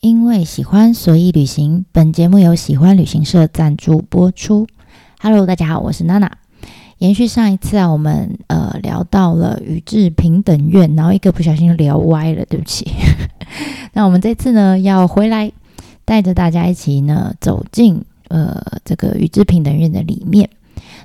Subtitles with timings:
[0.00, 1.84] 因为喜欢，所以旅行。
[1.92, 4.66] 本节目由喜欢旅行社赞助播出。
[5.20, 6.38] Hello，大家好，我是娜娜。
[6.96, 12.90] 延续上一次啊，我们呃聊到了宇治平等院，然后一个不小心聊歪了，对不起。
[13.92, 15.52] 那我们这次呢，要回来
[16.06, 20.48] 带着大家一起呢走进呃这个宇治平等院的里面。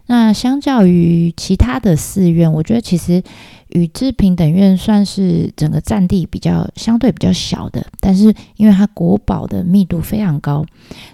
[0.07, 3.23] 那相较于其他的寺院，我觉得其实
[3.69, 10.63] 宇治平等院算是整个占地比较相对比较小的，但是因为它国宝的密度非常高，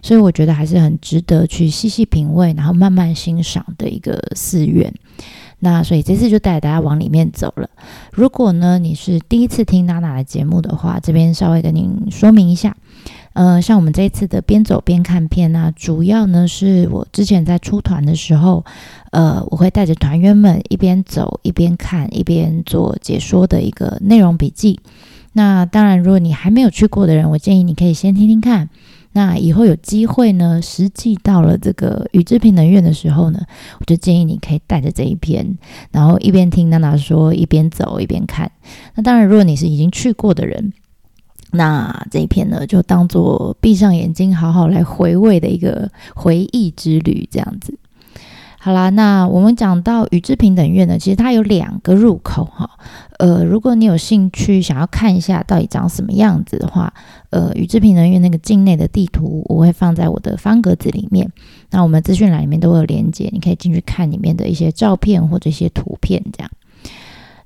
[0.02, 4.94] 所以我觉得还是很值得去细细品味，然后慢慢欣赏的一个寺院。
[5.64, 7.70] 那所以这次就带大家往里面走了。
[8.12, 12.76] 如果呢你是第一次听娜娜的节目的话，这边稍微跟您说明一下。
[13.34, 18.66] 呃，像我们这一次的边走边看片啊，主要呢是我之前在出团的时候，
[19.12, 24.80] 呃，我会带着团员们一边走一边看一边做解说的一个内容笔记。
[25.32, 28.70] 那当然，如果你还没有去过的人，我建议你可以先听听看。
[29.14, 33.40] 那以后有机会呢，实际到了这个宇治平能院的时候呢，
[33.80, 35.58] 我就建议你可以带着这一篇，
[35.92, 38.52] 然后一边听娜娜说，一边走一边看。
[38.96, 40.74] 那当然，如果你是已经去过的人。
[41.52, 47.78] 那这一篇呢，就当做闭上眼睛，好好来回味的一个回忆之旅，这样子。
[48.64, 52.70] 好啦，那我们讲到宇治平等院呢，其实它有两个入口哈。
[53.18, 56.94] 呃，如果你有兴趣想要看一下到底长什么样子的话，
[57.32, 61.28] 呃，宇治平等院那个境内的地图我会放在我的方格子里面。
[61.72, 66.52] 那我们资讯栏里面都有连接，你可以进去看里面的一些照片或者一些图片，这样。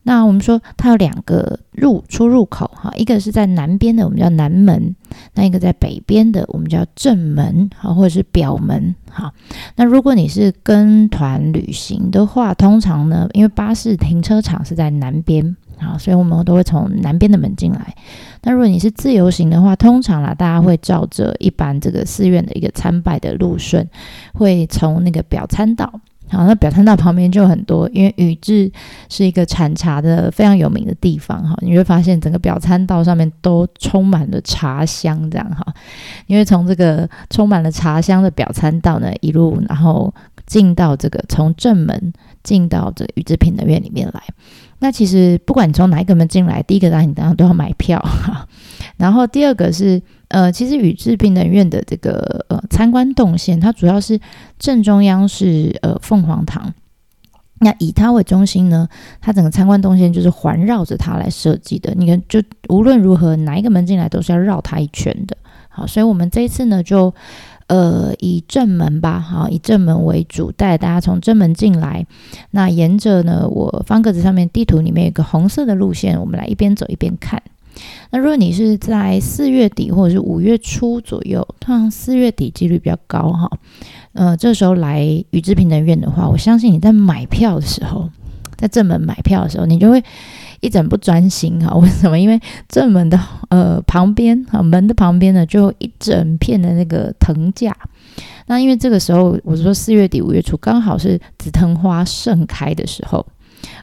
[0.08, 4.94] 那我们说它有两个入出入口哈，一个是在南边的，我们叫南门；
[5.34, 9.34] 那一个在北边的，我们叫正门哈，或者是表门哈。
[9.76, 17.96] 那如果你是跟团旅行的话，通常呢，因为巴士停车场是在南边啊，所以我们都会从南边的门进来。
[18.44, 23.90] 那如果你是自由行的话，通常啦，大家会照着一般这个寺院的一个参拜的路顺，
[24.36, 26.00] 会从那个表参道。
[26.28, 28.72] 好，那表参道旁边就很多，因为宇治
[29.10, 35.66] 是一个产茶的非常有名的地方哈，你会发现整个表参道上面都充满了茶香，这样哈，
[36.26, 40.14] 因为从这个充满了茶香的表参道呢，一路然后
[40.48, 42.14] 进到这个从正门
[42.44, 44.22] 进到这宇治品的院里面来。
[44.80, 48.48] 那其实不管你从哪一个门进来，第一个当然你当然都要买票哈，
[48.98, 50.02] 然后第二个是。
[50.30, 54.20] 呃，其实宇治平等院的这个呃参观动线，它主要是
[54.58, 56.74] 正中央是呃凤凰堂，
[57.60, 58.90] 那以它为中心呢，
[59.22, 61.94] 它整个参观动线就是环绕着它来设计的。
[61.96, 65.38] 你看，就无论如何哪一个门进来都是要绕它一圈的。
[65.70, 67.14] 好，所以我们这一次呢，就
[67.68, 72.06] 呃以正门吧，好以正门为主，带大家从正门进来。
[72.50, 77.42] 那沿着呢我方格子上面地图里面有个红色的路线，我们来一边走一边看。
[78.12, 83.50] 那如果你是在四月底或者是五月初左右，通常四月底几率比较高哈。
[84.14, 88.10] 呃，这时候来宇治平等院的话，我相信你在买票的时候，
[88.56, 90.02] 在正门买票的时候，你就会
[90.62, 91.76] 一整不专心哈。
[91.80, 92.18] 为什么？
[92.18, 93.20] 因为正门的
[93.50, 97.76] 呃旁边啊门的旁边呢，就一整片的那个藤架。
[98.48, 103.26] 那因为这个时候，我是说四月底五月初刚好是紫藤花盛开的时候。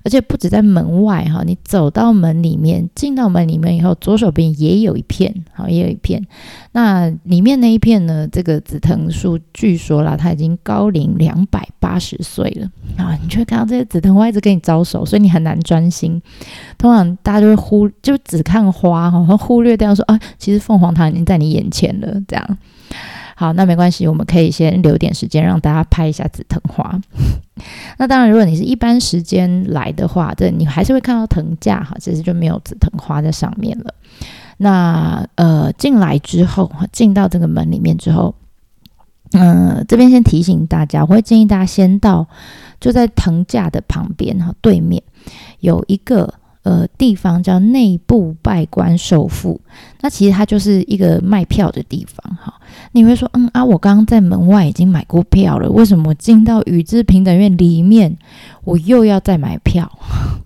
[0.05, 6.25] 而且不止在门外哈，你走到门里面，进到门里面以后，左手边也有一片，好，也有一片。
[6.73, 13.19] 那里面那一片呢，这个紫藤树，据说啦，它已经高龄两百八十岁了啊。
[13.23, 16.21] 你就会看到这些紫藤花一直跟你招手，所以你很难专心。
[16.79, 22.59] 通常大家就会忽，就只看花哈，忽略掉说啊，其实凤凰堂已经在你眼前了，这样。
[23.35, 27.01] 好，那没关系，我们可以先留点时间让大家拍一下紫藤花。
[27.99, 33.95] 那当然，如果你是一般时间来的话，这你还是会看到藤架哈，其实就没有紫藤花在上面了。
[34.59, 38.35] 那呃，进来之后，进到这个门里面之后，
[39.33, 42.27] 嗯，这边先提醒大家，我会建议大家先到
[42.81, 45.03] 就在藤架的旁边哈，对面
[45.61, 46.35] 有一个。
[46.63, 49.61] 呃，地方叫内部拜官受付，
[50.01, 52.55] 那其实它就是一个卖票的地方哈。
[52.93, 58.17] 你会说，嗯啊，我刚刚在门外已经买过票了，为什么进到宇治平等院里面，
[58.65, 59.91] 我又要再买票？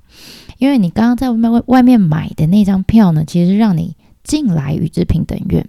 [0.58, 3.94] 因为你刚刚在外外面买的那张票呢，其实让你
[4.24, 5.68] 进来宇治平等院。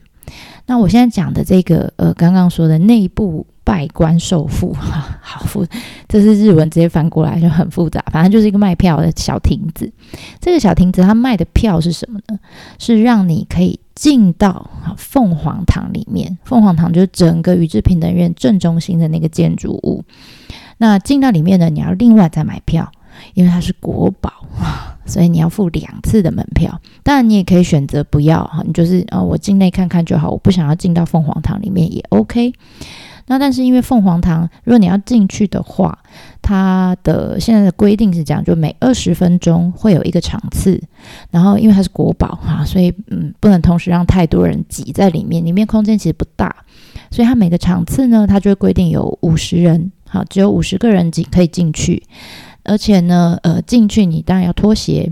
[0.65, 3.45] 那我现在讲的这个，呃，刚刚说的内部。
[3.67, 5.67] 拜官受付，好复，
[6.07, 8.01] 这是日文直接翻过来就很复杂。
[8.13, 9.91] 反正就是一个卖票的小亭子。
[10.39, 12.39] 这个小亭子它卖的票是什么呢？
[12.79, 16.37] 是让你可以进到凤凰堂里面。
[16.45, 20.01] 凤凰堂就是整个宇治平等院正中心的那个建筑物。
[20.77, 22.89] 那进到里面呢，你要另外再买票，
[23.33, 24.31] 因为它是国宝
[25.07, 26.79] 所以你要付两次的门票。
[27.01, 32.53] 当然，你也可以选择不要哈，你就是啊，我境内看看就好，我不想要进到凤凰堂里面也 OK。
[33.29, 35.99] 那但是因为凤凰堂，如果你要进去的话，
[36.41, 40.81] 它的现在的规定是这样，就每二十分钟会有一个场次，
[41.29, 46.55] 然后因为它是国宝哈，所以嗯，不能同时让太多人挤在里面，里面空间其实不大，
[47.11, 52.01] 所以它每个场次呢，它就会规定有五十人，好，只有五十个人进可以进去，
[52.67, 55.11] 而且呢，呃，进去你当然要脱鞋，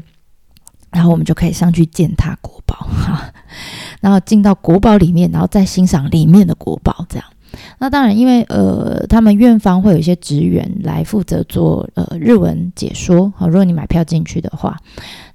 [0.91, 3.33] 然后我们就可以上去践踏国宝哈，
[4.01, 7.25] 然后进到国宝里面，然后再欣赏里面的国宝这样。
[7.79, 13.31] 那当然，因为呃，他们院方会有一些职员来负责做呃日文解说。
[13.37, 14.77] 好，如果你买票进去的话，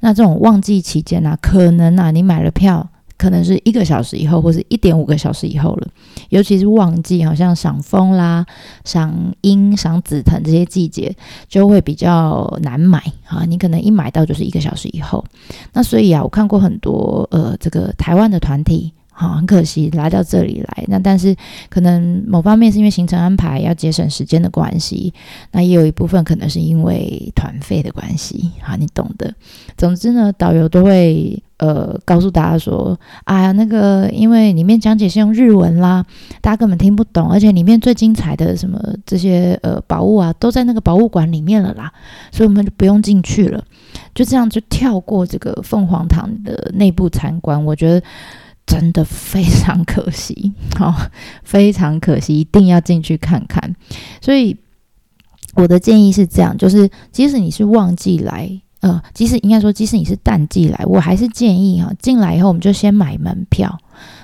[0.00, 2.86] 那这种旺季期间呢，可能啊，你买了票，
[3.20, 5.88] 可能是一个小时以后，或是一点五个小时以后了。
[6.30, 8.46] 尤其是旺季，好像赏枫啦、
[8.82, 11.14] 赏樱、赏紫藤这些季节，
[11.46, 13.44] 就会比较难买啊。
[13.44, 15.22] 你可能一买到就是一个小时以后。
[15.74, 18.90] 那所以啊，我看过很多呃，这个台湾的团体。
[19.20, 21.36] 好，很可惜来到这里来，那但是
[21.68, 25.12] 可能某方面是因为行程安排要节省时间的关系，
[25.52, 29.30] 那也有一部分可能是因为团费的关系，好，你懂的。
[29.76, 36.02] 总之呢，导游都会呃告诉大家说，啊，那个因为里面讲解是用日文啦，
[36.40, 41.92] 大家根本听不懂，而且里面最精彩的什么这些呃宝物啊，都在那个博物馆里面了啦，
[42.32, 43.62] 所以我们就不用进去了，
[44.14, 48.02] 就这样就跳过这个凤凰堂的内部参观，我觉得。
[48.70, 50.94] 真的非常可惜，好，
[51.42, 53.74] 非常可惜，一定要进去看看。
[54.20, 54.56] 所以
[55.54, 58.48] 我的建议是这样，就是即使你是旺季来，
[58.80, 63.76] 呃，即使应该说，即使你是淡季来，我还是建议哈，进来以后我们就先买门票，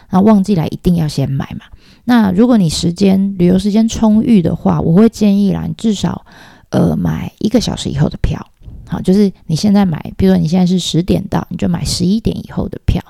[0.08, 1.66] 然后旺季来一定要先买嘛。
[2.04, 6.24] 那如果你时间旅游时间充裕的话，我会建议啦，你至少
[6.70, 8.46] 呃买一个小时以后的票。
[8.88, 13.02] 好，就是你现在买，比如说你现在是十点到，你就买十一点以后的票。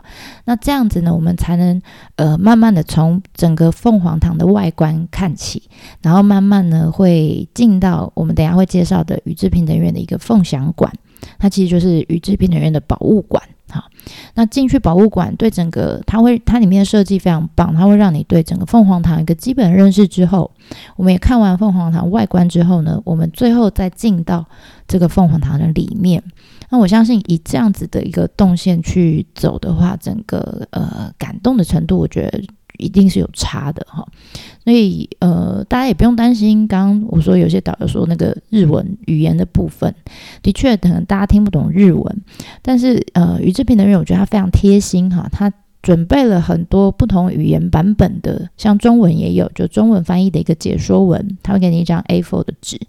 [0.45, 1.81] 那这样子呢，我们才能
[2.17, 5.63] 呃慢慢的从整个凤凰堂的外观看起，
[6.03, 10.93] 然后慢慢呢会进到我们等下会介绍的宇治平等院的一个凤翔馆，
[11.39, 13.43] 它其实就是宇治平等院的宝物馆。
[13.69, 13.85] 好，
[14.35, 20.51] 那进去博物馆，对整个它会它里面的设计非常棒，它会让你对整个凤凰堂一个基本认识之后，
[20.97, 24.45] 我们也看完凤凰堂外观之后呢，我们最后再进到
[24.87, 26.23] 这个凤凰堂的里面。
[26.69, 32.43] 那我相信以这样子的一个动线去走的话，整个呃感动的程度，我觉得。
[32.79, 34.07] 一定是有差的哈，
[34.65, 36.67] 所以呃，大家也不用担心。
[36.67, 39.95] 刚刚我说有些导游说那个日文语言的部分，
[40.43, 42.23] 的确可能大家听不懂日文，
[42.63, 45.53] 但是呃，宇智平的人我觉得他非常贴心哈，他
[45.83, 52.81] 准备了很多不同语言版本的，像中文也有，就中文翻译的一个解说文，他会给你一张 A4 的纸，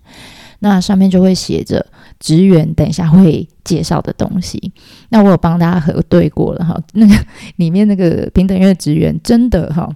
[0.60, 1.86] 那上面就会写着
[2.20, 4.72] 职员等一下会介绍的东西。
[5.10, 7.16] 那我有帮大家核对过了哈， 那个
[7.58, 9.90] 里面那个平等院职员真的哈，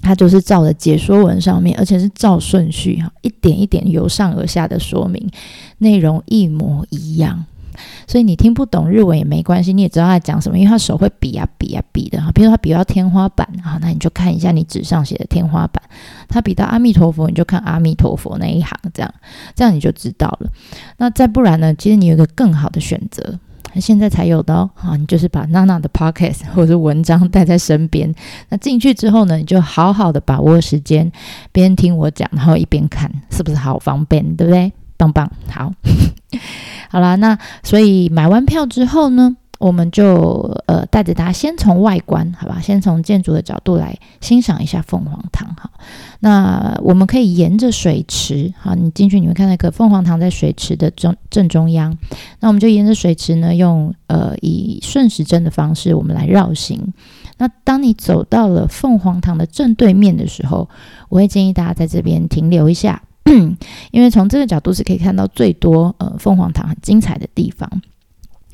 [0.00, 5.30] 他就是照着解说文上面，而且是照顺序哈，一点一点由上而下的说明，
[5.78, 7.44] 内容一模一样。
[8.06, 12.30] 所以你听不懂日文也没关系，你也知道他讲什么，因为他手会比啊比啊比的哈。
[12.32, 15.82] 比如说他比到天花板啊，那你就看一下你纸上写的天花板；
[16.28, 19.14] 他比到阿弥陀佛，你就看阿弥陀佛那一行，这样
[19.54, 20.50] 这样你就知道了。
[20.98, 21.74] 那再不然呢？
[21.74, 23.38] 其实你有一个更好的选择，
[23.80, 24.70] 现在才有的哦。
[24.76, 28.14] 啊，你就是把娜娜的 podcast 或者是文章带在身边。
[28.48, 31.10] 那进去之后呢，你就好好的把握时间，
[31.52, 34.36] 边听我讲，然后一边看，是不是好方便？
[34.36, 34.72] 对不对？
[34.96, 35.72] 棒棒，好。
[36.90, 45.48] 好啦，那所以买完票之后呢，我们就呃带着大家先从外观，好吧，先从建筑的角度来欣赏一下凤凰堂。
[45.56, 45.70] 哈，
[46.20, 51.96] 那我们可以沿着水池，好，你进去你会看那个凤凰堂在水池的中正中央。
[52.40, 56.92] 那我们就沿着水池呢，用呃以顺时针的方式，我们来绕行。
[57.38, 60.68] 那当你走到了凤凰堂的正对面的时候，
[61.08, 63.02] 我会建议大家在这边停留一下。
[63.92, 67.68] 因为从这个角度是可以看到最多呃凤凰堂很精彩的地方。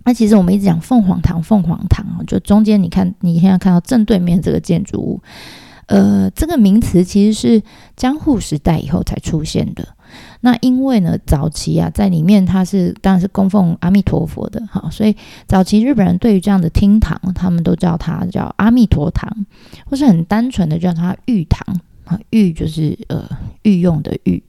[0.04, 5.20] 那其实我们一直讲凤凰堂，凤凰堂就中间你看你现在看到正对面这个建筑物，
[5.86, 7.62] 呃，这个名词其实是
[7.96, 9.86] 江户时代以后才出现的。
[10.40, 15.14] 那因为呢，早期啊在里面它是当然是供奉阿弥陀佛的哈，所以
[15.46, 19.30] 早期日本人对于这样的厅堂，他们都叫它叫阿弥陀堂，
[19.86, 21.64] 或是很单纯的叫它玉堂。
[22.04, 23.28] 啊，御就是呃
[23.62, 24.42] 御用的御，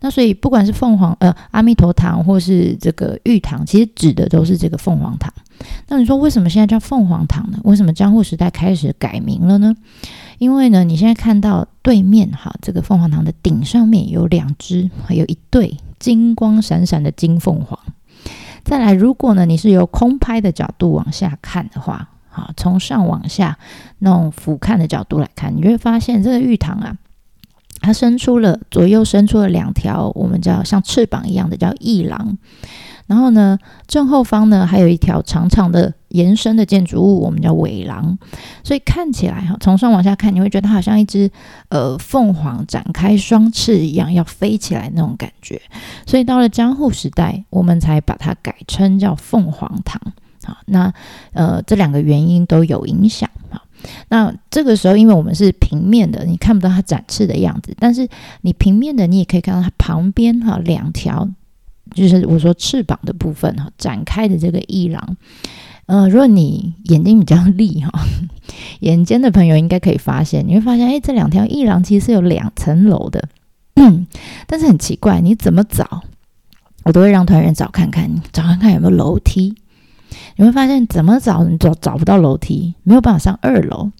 [0.00, 5.32] 那所以不管是凤凰呃阿弥陀堂或是这个玉堂，其实指的都是这个凤凰堂。
[5.88, 7.58] 那你说为什么现在叫凤凰堂呢？
[7.64, 9.74] 为什么江户时代开始改名了呢？
[10.38, 17.78] 因为呢，你现在看到对面哈，这个凤凰堂的顶上面有两只，有一对金光闪闪的金凤凰。
[18.64, 23.58] 再来，如果呢你是由空拍的角度往下看的话，好，从上往下
[23.98, 26.96] 那种俯瞰的角度来看，你就会发现这个玉堂啊，
[27.80, 32.38] 它伸出了左右伸出了两条我们叫像翅膀一样的叫翼廊。
[33.06, 33.58] 然后呢，
[33.88, 38.16] 正后方呢还有一条长长的延伸的建筑物，我们叫尾廊。
[38.62, 41.28] 所以看起来哈，从上往下看，你会觉得它好像一只
[41.70, 45.60] 呃凤凰展开双翅一样要飞起来那种感觉。
[46.06, 50.00] 所以到了江户时代，我们才把它改称叫凤凰堂。
[50.44, 50.92] 好，那
[51.32, 53.62] 呃这两个原因都有影响啊。
[54.08, 58.08] 那这个时候，因为我们是平面的，你看不到它展翅的样子，但是
[58.42, 61.28] 你平面的，你也可以看到它旁边哈两条。
[61.92, 65.16] 就是我说翅膀的部分哈，展开的这个翼廊，
[65.86, 67.90] 呃，如果你眼睛比较利哈，
[68.78, 73.28] 眼尖的朋友应该可以发现，你会发现，哎，这两条翼廊其实是有两层楼的，
[74.46, 76.02] 但是很奇怪，你怎么找，
[76.84, 79.56] 我都会让团员找看看，找看看有没有楼梯，
[80.40, 83.90] 你会发现怎么找你找找不到楼梯，没有办法上二楼，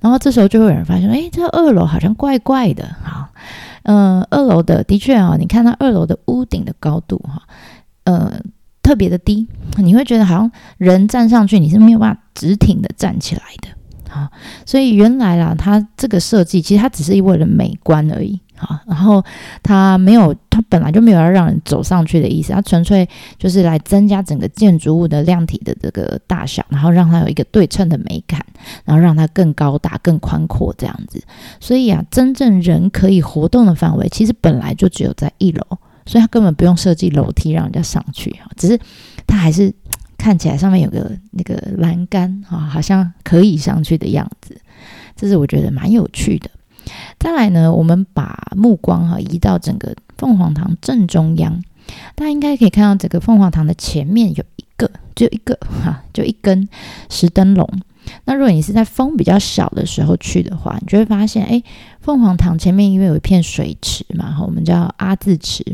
[0.00, 3.30] 然后这时候就会有人发现，哎，这二楼好像怪怪的，哈。
[3.84, 7.40] 嗯，二楼的的确啊，你看到二楼的屋顶的高度哈，
[8.02, 8.32] 呃，
[8.82, 13.68] 特别的低，你会觉得好像人站上去你是没有办法直挺的站起来的，
[14.10, 14.26] 好，
[14.64, 18.40] 所以原来啦，它这个设计其实它只是为了美观而已。
[18.56, 19.24] 好，然后
[19.62, 23.08] 它没有，它本来就没有要让人走上去的意思，它纯粹
[23.38, 28.44] 就是来增加整个建筑物的量体的这个大小，然后让它有一个对称的美感，
[28.84, 31.22] 然后让它更高大、更宽阔这样子。
[31.60, 35.64] 所以啊，真正人可以活动的范围，其实本来就只有在一楼，
[36.06, 38.78] 所以它根本不用设计楼梯让人家上去啊，只是
[39.26, 39.72] 它还是
[40.16, 44.58] 看起来上面有个那个栏杆啊，好像可以上去的样子，
[45.14, 46.50] 这是我觉得蛮有趣的。
[47.18, 51.62] 再来呢，我们把目光哈移到整个凤凰堂正中央，
[52.14, 56.68] 大家应该可以看到，整个凤凰堂的前面有一个，只有一个哈，就一根
[57.08, 57.68] 石灯笼。
[58.24, 61.60] 那如果你是在风比较小的时候去的话，你就会发现，哎，
[62.00, 65.64] 凤凰堂前面因为有一片水池嘛，我们叫阿字池，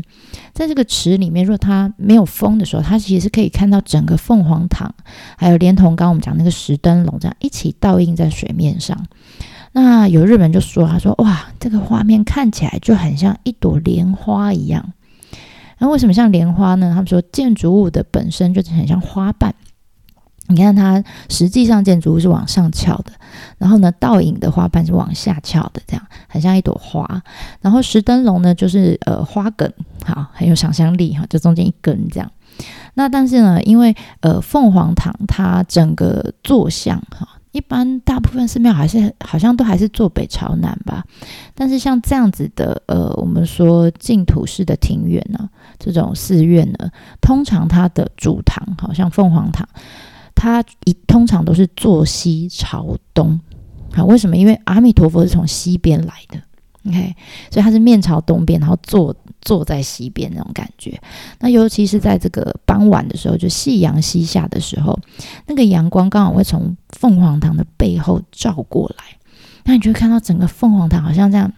[0.51, 4.95] 在这个池里面，如果它没有风的时候，它其实是可以看到整个凤凰堂，
[5.37, 9.05] 还有连同刚刚我们讲那个石灯笼这样一起倒映在水面上。
[9.75, 14.93] 那有日本就说，他说哇，这个画面看起来就很像一朵莲花一样。
[15.79, 16.91] 那为什么像莲花呢？
[16.91, 19.53] 他们说建筑物的本身就很像花瓣。
[20.47, 23.11] 你看它实际上建筑物是往上翘的，
[23.57, 27.23] 然后呢倒影的花瓣是往下翘的，这样很像一朵花。
[27.61, 29.71] 然后石灯笼呢就是呃花梗，
[30.05, 32.31] 好很有想象力哈，就中间一根这样。
[32.93, 37.27] 那但是呢，因为呃凤凰堂它整个坐向哈。
[37.53, 41.05] 一般大部分寺庙还是好像都还是坐北朝南吧，
[41.55, 46.89] 但是像这样子的呃，我们说净土式的庭院呢，这种寺院呢，
[47.21, 49.67] 通常它的主堂，好像凤凰堂，
[50.35, 53.39] 它一通常都是坐西朝东。
[53.95, 54.35] 啊，为什么？
[54.35, 56.41] 因为阿弥陀佛是从西边来的
[56.87, 57.15] ，OK，
[57.51, 59.15] 所以它是面朝东边，然后坐。
[59.45, 60.97] 坐在西边那种感觉，
[61.41, 64.97] 那尤其是在这个傍晚的时候，就夕阳西下的时候，
[65.47, 69.03] 那个阳光刚好会从凤凰堂的背后照过来，
[69.65, 71.51] 那你就会看到整个凤凰堂好像这样，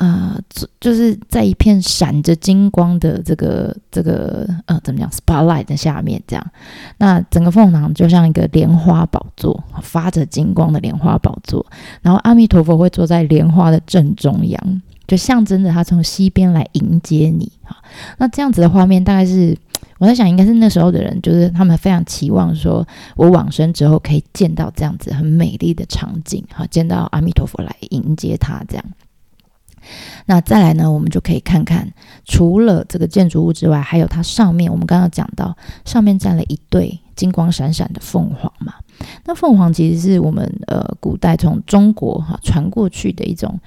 [0.00, 0.34] 呃，
[0.80, 6.46] 就是在一片闪着金光的这个这个呃，怎么讲，spotlight 的下面这样，
[6.96, 11.64] 那整个凤凰堂就像一个莲花宝座，发着金光的莲花宝座，
[12.00, 14.82] 然后阿弥陀佛会坐在莲花的正中央。
[15.06, 17.76] 就象征着他从西边来迎接你哈，
[18.18, 19.58] 那这样子的画面大概是
[19.98, 28.84] 我在想，应该是那时候的人，就是他们非常期望说，我往生之后可以见到这样子很美丽的场景哈，见到阿弥陀佛来迎接他这样。
[30.26, 31.90] 那再来呢，我们就可以看看，
[32.24, 38.74] 除了这个建筑物之外，还有它上面，我们刚刚讲到上面站了一对金光闪闪的凤凰嘛。
[39.24, 43.58] 那凤凰其实是我们呃古代从中国哈传过去的一种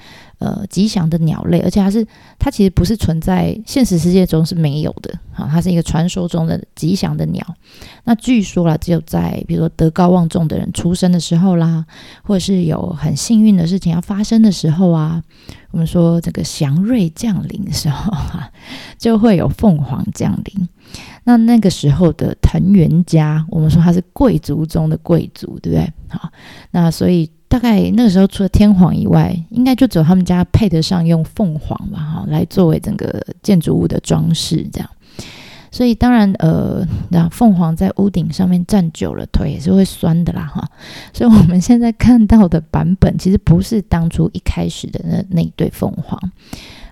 [0.43, 2.05] 呃吉祥的鸟类，而且它是
[2.37, 7.41] 它其实不是存在现实世界中是没有的啊，它是一个传说中的吉祥的鸟。
[8.03, 11.85] 那据说啦，只有在比如说德高望重的人出生的时候啦，
[12.23, 15.23] 或者是有很幸运的事情要发生的时候啊，
[15.71, 18.51] 我们说这个祥瑞降临的时候哈，
[18.99, 20.67] 就会有凤凰降临。
[21.23, 25.93] 那那个时候的藤原家，我们说他是贵族中的贵族，对不对？
[26.09, 26.29] 好，
[26.71, 34.89] 那所以大概那个时候除了天皇以外，应该就只有他们家配得上用凤凰吧，哈，来作为整个建筑物的装饰，这样。
[35.71, 40.67] 所以当然，呃，那凤凰在屋顶上面站久了，腿也是会酸的啦，哈。
[41.13, 46.19] 所以我们现在看到的版本，其实不是当初一开始的那那一对凤凰。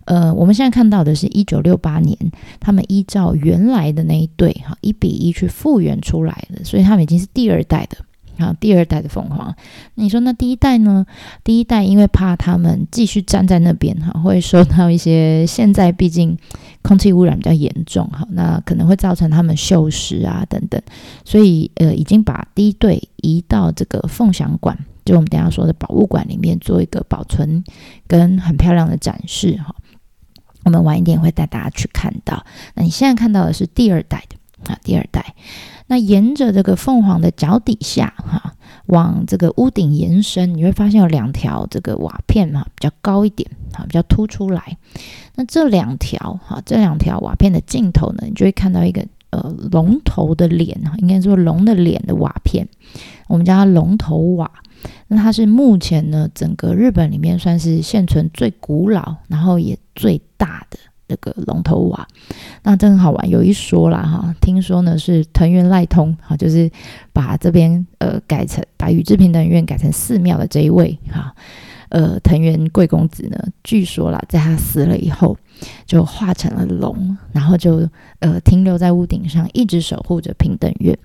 [0.05, 2.15] 呃，我们现在看到的是一九六八年，
[2.59, 7.97] 他们依照原来的那一对哈一比一去复原出来的，所以他们已经是第二代的。
[8.37, 9.55] 啊，第二代的凤凰，
[9.95, 11.05] 你说那第一代呢？
[11.43, 16.37] 第一代因为怕他们继续站在那边哈，会受到一些现在毕竟
[16.81, 20.81] 空气污染比较严重哈，那可能会造成他们锈蚀啊等等，
[21.23, 27.63] 所以呃已经把第一对移到这个凤翔馆，就我们等下说的宝物馆里面做一个保存
[28.07, 29.75] 跟很漂亮的展示哈。
[30.63, 32.45] 我们晚一点会带大家去看到。
[32.75, 35.33] 那你现在看到的是第二代的啊，第二代。
[35.91, 38.53] 那沿着这个凤凰的脚底下，哈，
[38.85, 44.77] 往这个屋顶延伸，你会发现有两条这个瓦片，哈，比较高一点，哈，比较凸出来。
[45.35, 52.65] 那这两条，哈，这两条瓦片的尽头呢，你就会看到一个呃龙头的脸，哈，应该说龙的脸的瓦片，
[53.27, 54.49] 我们叫它龙头瓦。
[55.09, 60.79] 那它是目前呢整个日本里面算是现存最古老，然后也最大的。
[61.11, 62.07] 这个龙头瓦，
[62.63, 63.29] 那真好玩。
[63.29, 66.71] 有一说啦，哈，听说呢是藤原赖通，哈，就是
[67.11, 71.35] 把这边呃改成把宇治平等院改成寺庙的这一位，哈，
[71.89, 75.37] 呃，藤原贵公子呢，据说啦，在他死了以后，
[75.85, 77.85] 就化成了龙，然后就
[78.19, 80.97] 呃停留在屋顶上，一直守护着平等院，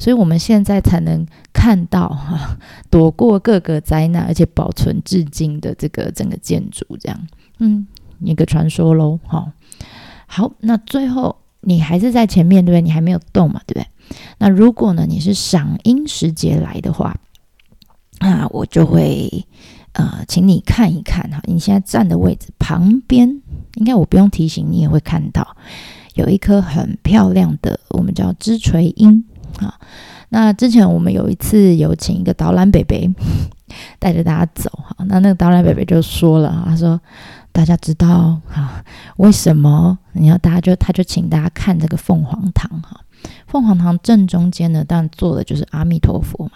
[0.00, 2.58] 所以我们现在才能看到哈，
[2.90, 7.28] 躲过各个灾难，而且保存至今的这个整个建筑，这样，
[7.60, 7.86] 嗯。
[8.24, 9.50] 一个传说喽，好，
[10.26, 12.82] 好，那最后你还是在前面，对不对？
[12.82, 13.86] 你还没有动嘛，对不对？
[14.38, 17.16] 那如果呢，你是赏樱时节来的话，
[18.20, 19.46] 那我就会
[19.92, 23.40] 呃，请你看一看哈，你现在站的位置旁边，
[23.76, 25.56] 应该我不用提醒你也会看到
[26.14, 29.24] 有一颗很漂亮的，我们叫枝垂樱
[29.58, 29.78] 啊。
[30.28, 33.08] 那之前我们有一次有请一个导览北北
[33.98, 37.00] 带着大家走哈，那那个导览北北就说了，他说。
[37.52, 38.82] 大家知道哈？
[39.18, 42.98] 为什么你要大家就他就请大家看这个凤凰堂哈？
[43.46, 46.52] 凤凰堂正中间呢，当然坐的就是阿弥陀佛嘛。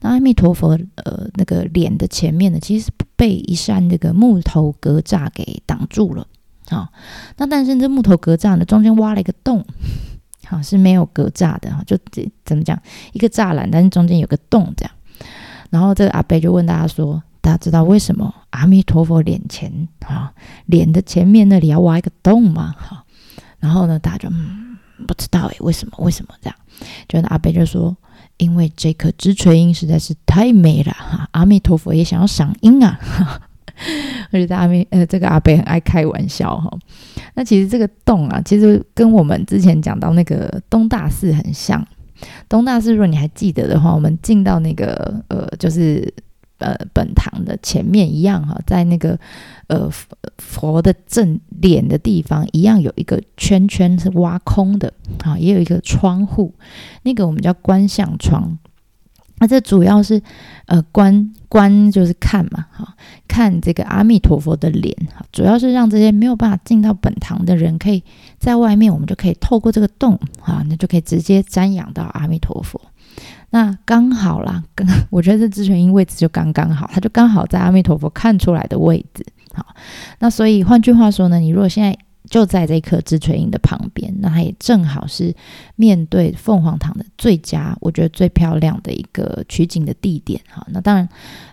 [0.00, 6.26] 那阿弥陀佛呃那个脸的前面呢，其实被一扇这个木头格栅给挡住了
[6.68, 6.90] 啊。
[7.38, 9.64] 那但是这木头格栅呢，中间挖了一个洞，
[10.46, 11.98] 好是没有格栅的哈，就
[12.44, 12.78] 怎么讲
[13.12, 14.92] 一个栅栏，但是中间有个洞这样。
[15.70, 17.22] 然后这个阿伯就问大家说。
[17.44, 20.32] 大家知道为什么阿弥陀佛脸前啊，
[20.64, 22.74] 脸的前面那里要挖一个洞吗？
[22.78, 23.04] 哈，
[23.58, 25.92] 然后呢，大家就嗯不知道诶，为什么？
[25.98, 26.56] 为什么这样？
[27.06, 27.94] 就阿贝就说，
[28.38, 32.98] 因为这颗枝垂樱实在是太美了哈，阿弥陀佛也想要赏樱啊。
[34.32, 36.70] 而且 阿弥呃，这个阿贝很爱开玩笑哈。
[37.34, 41.86] 那其实这个洞啊，其实跟我们之前讲到那个东大寺很像。
[42.48, 46.10] 东大寺如果你还记得的话，我们进到那个呃，就是。
[46.64, 49.18] 呃，本堂的前面一样哈，在那个
[49.66, 49.90] 呃
[50.38, 54.90] 佛的正脸的地方，一样有一个圈圈是挖空的
[55.22, 56.54] 啊，也有一个窗户，
[57.02, 58.58] 那个我们叫观象窗。
[59.38, 60.22] 那这主要是
[60.66, 62.96] 呃观观就是看嘛哈，
[63.28, 68.02] 看这个阿弥陀佛的脸哈，主要是让这些没有办法进到本堂的人，可以
[68.38, 72.80] 在外面，我们就可以透过这个洞啊，那就可以直接瞻仰到阿弥陀佛。
[73.50, 79.24] 那刚好啦，刚 我觉得这智权音位置就刚刚好，它就刚好在阿弥陀佛看出来的位置。
[79.52, 79.64] 好，
[80.18, 81.96] 那所以换句话说呢，你如果现在
[82.28, 85.32] 就在这一颗智垂音的旁边，那它也正好是
[85.76, 90.40] 面对凤凰堂的最佳，我觉得最漂亮的一个取景的地点。
[90.50, 91.08] 好，那当然，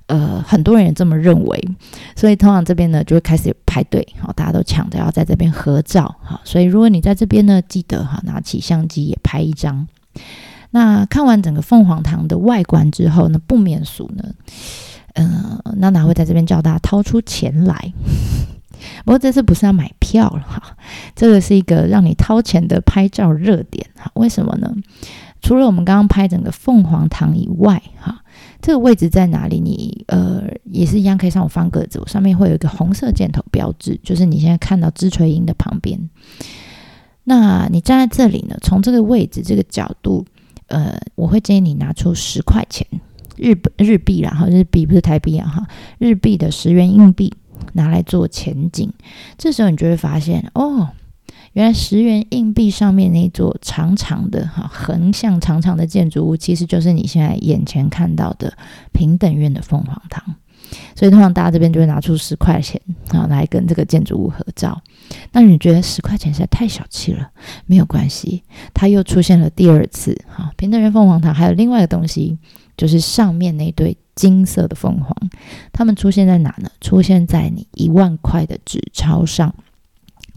[0.07, 1.69] 呃，很多人也这么认为，
[2.15, 6.15] 所以通常这边呢就会开始排队，好，大家都抢着要在这边合照。
[6.23, 9.87] 好，所以如果你在这边呢，记得哈，拿起相机也拍一张。
[10.71, 14.33] 那看完整个凤凰堂的外观之后呢，不免俗呢，
[15.13, 17.93] 嗯，娜娜会在这边叫大家掏出钱来。
[19.05, 20.75] 不过这次不是要买票了哈，
[21.15, 24.09] 这个是一个让你掏钱的拍照热点哈。
[24.15, 24.73] 为什么呢？
[25.41, 28.23] 除了我们刚刚拍整个凤凰堂以外哈，
[28.61, 29.59] 这个位置在哪里？
[29.59, 36.09] 你呃也是一样可以上我方格子，我上面会有一个红色箭头标志，就是你现在看到枝垂音的旁边。
[37.25, 40.25] 那你站在这里呢，从这个位置这个角度。
[40.71, 42.87] 呃，我会建议你拿出十块钱
[43.37, 45.67] 日本日币啦，哈，日币不是台币啊，哈，
[45.99, 47.33] 日币的十元硬币
[47.73, 48.91] 拿来做前景。
[49.37, 50.89] 这时候你就会发现，哦，
[51.53, 58.57] 原来十元硬币上面那座长长的哈横向长长的建筑物，其实就是你现在眼前看到的
[58.91, 60.35] 平等院的凤凰堂。
[60.95, 62.79] 所以通常大家这边就会拿出十块钱
[63.09, 64.81] 啊来跟这个建筑物合照。
[65.31, 67.29] 那你觉得十块钱实在太小气了？
[67.65, 70.17] 没有关系，它又出现了第二次。
[70.27, 72.37] 哈，平等园凤凰堂还有另外一个东西，
[72.77, 75.13] 就是上面那对金色的凤凰，
[75.73, 76.69] 它们出现在哪呢？
[76.79, 79.53] 出现在你一万块的纸钞上。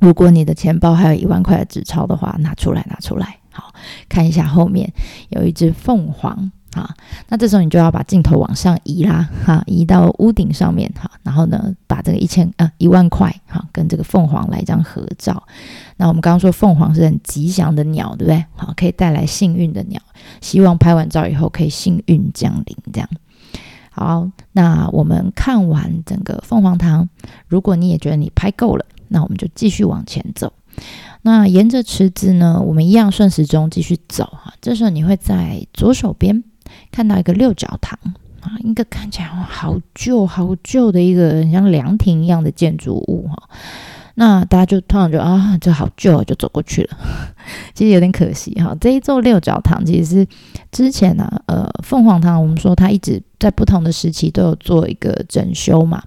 [0.00, 3.72] 如果你的钱包还有一万块的纸钞的话，拿出来，拿出来，好
[4.08, 4.92] 看一下后面
[5.28, 6.50] 有一只凤凰。
[6.74, 6.94] 啊，
[7.28, 15.42] 那这时候你就要把镜头往上移啦，哈，移到屋顶上面，哈，然后呢，把这个一千呃一万块，哈，跟这个凤凰来一张合照。
[15.96, 18.44] 那我们刚刚说凤凰是很吉祥的鸟，对不对？
[18.56, 20.00] 好，可以带来幸运的鸟，
[20.40, 22.76] 希望拍完照以后可以幸运降临。
[22.92, 23.08] 这样，
[23.90, 27.08] 好，那我们看完整个凤凰堂，
[27.46, 30.52] 如果你也觉得你拍够了，那我们就继续往前走。
[31.22, 36.42] 那沿着池子呢，我们一样顺时钟继续走，哈，这时候你会在左手边。
[36.90, 37.98] 看到一个六角堂
[38.40, 43.48] 啊，一个看起来好旧好旧的一个像凉亭一样的建筑物哈。
[44.16, 46.96] 那大家就突然就啊，这好旧，就走过去了。
[47.74, 48.72] 其实有点可惜哈。
[48.80, 50.26] 这一座六角堂其实是
[50.70, 56.00] 之前呢，呃，凤凰堂我们说它一直在不同的时期都有做一个整修嘛。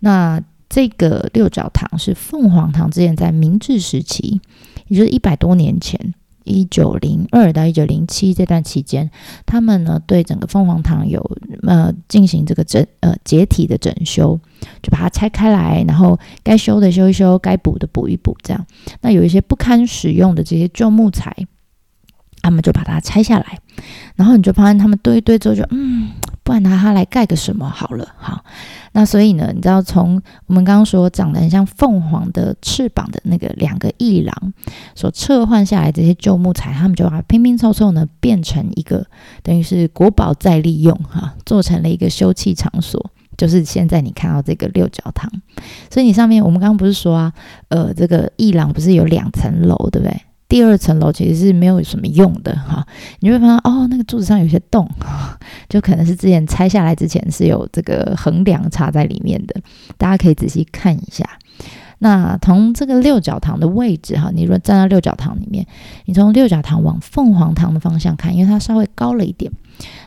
[0.00, 4.42] 那这个六角堂是凤凰堂之前在明治时期，
[4.88, 6.12] 也就是一百多年前。
[6.48, 9.10] 一九零二到一九零七这段期间，
[9.46, 11.20] 他们呢对整个凤凰堂有
[11.62, 14.40] 呃进行这个整呃解体的整修，
[14.82, 18.66] 就把它拆开来，然后该修的修一修，该补的补一补，这样。
[19.02, 21.34] 那有一些不堪使用的这些旧木材，
[22.42, 23.58] 他们就把它拆下来，
[24.16, 26.08] 然后你就发现他们堆一堆之后，就嗯。
[26.48, 28.42] 不然拿它来盖个什么好了，好，
[28.92, 34.54] 那所以呢，你知道从我们刚刚说长得很像凤凰的翅膀的那个两个翼狼
[34.94, 39.06] 所撤换下来这些旧木材，他们就把它拼拼凑凑呢变成一个
[39.42, 45.30] 等于是国宝再利用哈，做成了一个休憩场所，就是现在你看到这个六角堂。
[45.90, 47.32] 所以你上面我们刚刚不是说啊，
[47.68, 50.18] 呃，这个翼狼不是有两层楼，对不对？
[50.48, 52.86] 第二层楼其实是没有什么用的哈，
[53.20, 54.88] 你会发现哦，那个柱子上有些洞，
[55.68, 59.60] 就可能是之前拆下来之前是有这个横梁插在里面的，
[59.98, 61.28] 大家可以仔细看一下。
[61.98, 65.66] 那从这个六角堂的位置哈，你如果站在六角堂里面，
[66.06, 69.52] 你从六角堂往凤凰堂的方向看，因为它稍微高了一点，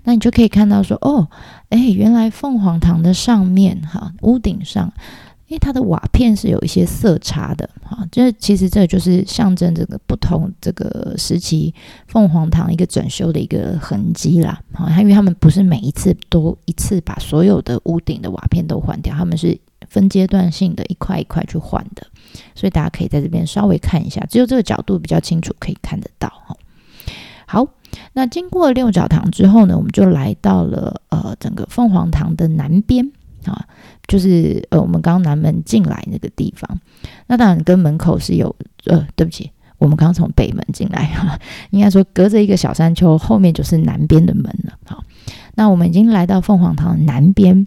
[0.06, 1.28] 那你就可以看到说哦，
[1.70, 4.92] 哎，原来凤凰堂的上面哈，屋顶上。
[5.52, 11.76] 因为它的瓦片是有一些色差的，哈，这其实这就是象征这个不同这个时期
[12.08, 19.60] 凤凰堂一个整修的一个痕迹啦，好，因为他们不是每一次都一次把所有的屋顶的瓦片都换掉，他们是
[19.90, 22.08] 分阶段性的一块一块去换的，
[22.56, 26.56] 所以大家可以在这边稍微看一下，只有这个角度比较清楚，可以看得到哈。
[27.46, 27.68] 好，
[28.14, 33.12] 那经过六角堂之后呢，我们就来到了呃整个凤凰堂的南边。
[33.46, 33.66] 啊，
[34.08, 36.80] 就是呃，我们刚南门进来那个地方，
[37.28, 41.40] 那当然跟门口是有呃，对不起，我们刚刚从北门进来哈，
[41.72, 44.74] 应该说隔着一个小山丘，后面就是南边的门了。
[44.86, 45.04] 好，
[45.56, 47.66] 那我们已经来到凤凰堂南边，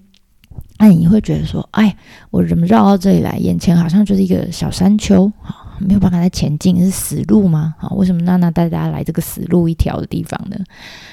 [0.78, 1.96] 那你会觉得说，哎，
[2.30, 3.36] 我怎么绕到这里来？
[3.38, 7.74] 眼前好像就是一个小山丘，好，没有办法再前进，是死路吗？
[7.78, 10.56] 好，为什么娜娜带大家来这个死路一条的地方呢？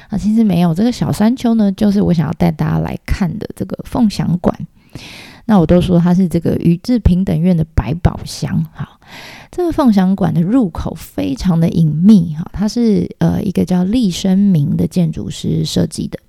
[0.10, 4.56] 啊，其实没有这个小山丘呢，就是我想要带大家来看的这个凤翔馆。
[5.45, 8.63] 那我都说它是这个宇治平等院的百宝箱。
[8.74, 9.00] 哈，
[9.50, 12.36] 这个凤翔馆的入口非常的隐秘。
[12.36, 16.19] 哈，它是呃一个叫立生明的建筑师设计的，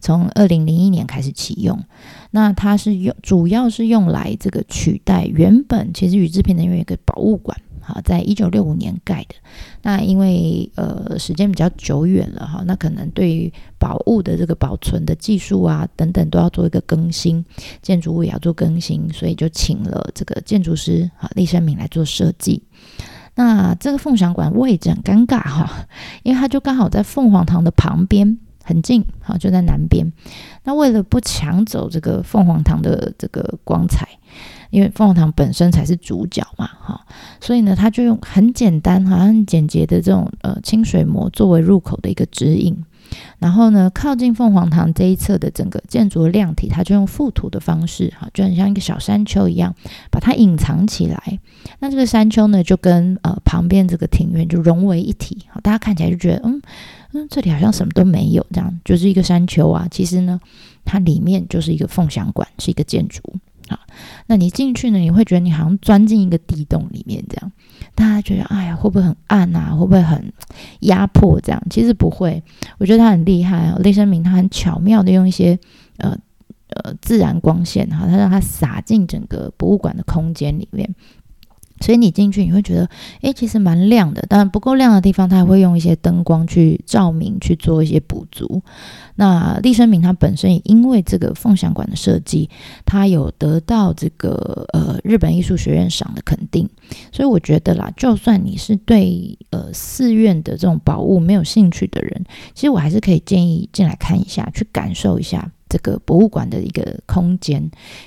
[0.00, 1.78] 从二零零一年开始启用。
[2.30, 7.58] 那它是用主要是用来这个取代原本其实宇治平等院一个博物馆。
[7.84, 9.34] 好，在一九六五年盖的，
[9.82, 17.44] 那因为呃时间比较久远了哈，那可能对于宝物的这个保存的技术啊等等都要做一个更新，
[17.82, 22.62] 建筑物也要做更新，所以就请了这个建筑师啊厉生明来做设计。
[23.34, 25.86] 那这个凤翔馆位置很尴尬哈，
[26.22, 30.12] 因为它就刚好在凤凰堂的旁边，很近，好就在南边。
[30.62, 34.08] 那为了不抢走这个凤凰堂的这个光彩。
[34.72, 37.00] 因为凤凰堂本身才是主角嘛，哈，
[37.40, 42.74] 所以呢，他就用很简单、哈、很简洁的这种呃清水模作为入口的一个指引，
[43.38, 49.74] 然后呢，靠近凤凰堂这一侧的整个建筑的量体，它就用覆土的方式，哈，就很像一个小山丘一样，
[50.10, 51.38] 把它隐藏起来。
[51.80, 56.62] 那这个山丘呢，就跟呃旁边这个庭院就融为一体，好，大家看起来就觉得，嗯
[57.12, 59.86] 嗯，这里好像什么都没有，这样就是一个山丘啊。
[59.90, 60.40] 其实呢，
[60.82, 63.20] 它里面就是一个凤翔馆，是一个建筑。
[64.26, 64.98] 那你进去呢？
[64.98, 67.52] 你会觉得你好像钻进一个地洞里面，这样
[67.94, 69.74] 大家觉得，哎呀，会不会很暗啊？
[69.74, 70.32] 会不会很
[70.80, 71.40] 压迫？
[71.40, 72.42] 这样其实不会，
[72.78, 73.76] 我觉得他很厉害啊。
[73.80, 75.58] 雷声明他很巧妙的用一些
[75.98, 76.16] 呃
[76.68, 80.94] 呃自然光线哈，他让它洒进整个博物馆的空间里面，
[81.82, 82.88] 所以你进去你会觉得，
[83.20, 88.62] 诶，其实蛮亮的，当然不够亮的地方，它会用一些灯光去照明去做一些补足。
[89.16, 92.48] 那立生明它本身也因为这个凤翔馆的设计，
[92.86, 96.68] 它有得到这个呃日本艺术学院赏的肯定，
[97.12, 105.50] 所以我觉得啦，就算你是对呃寺院的这种宝物没有兴趣的人，其实我还是可以建议进来看一下，去感受一下。
[105.72, 107.62] 这个博物馆的一个空间，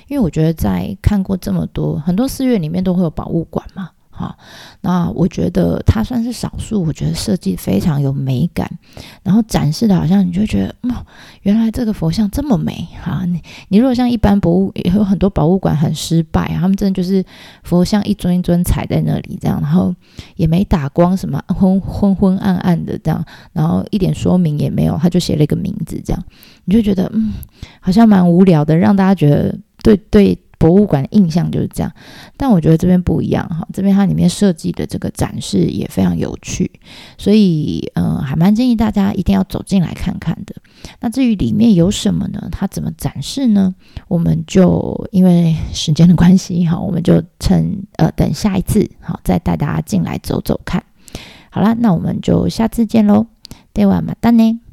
[0.06, 3.90] 因为我觉得在看过这么多很多寺院里面都会有宝物馆嘛。
[4.18, 4.34] 好，
[4.80, 8.66] 那我觉得它算是少数，我觉得设计非常有美感，
[9.22, 11.04] 然后展示的好像你就觉得，哦，
[11.42, 13.26] 原来这个佛像这么美哈。
[13.26, 17.22] 你你如果像一般博物有很多博物馆很失败，他们真的就是
[17.62, 19.94] 佛像一尊一尊踩在那里这样，然后
[20.36, 26.24] 也没打光，什么昏昏昏暗暗的这样，然后一点说明也没有，他就写了一个名字这样，
[26.64, 27.34] 你就觉得嗯，
[27.80, 30.38] 好像蛮无聊的，让大家觉得对对。
[30.58, 31.92] 博物馆的印象就是这样，
[32.36, 36.70] 但我觉得这边不一样哈，这边它里面设计的这个展示也非常有趣，
[37.18, 40.54] 所以呃，还蛮建议大家一定要走进来看看的。
[41.00, 42.48] 那至于里面有什么呢？
[42.50, 43.74] 它怎么展示呢？
[44.08, 50.82] 我们就因为时间的关系哈，我们就趁呃等下一次好再带大家进来走走看。
[51.50, 53.26] 好啦，那我们就下次见喽，
[53.72, 54.65] 对，晚马丹呢。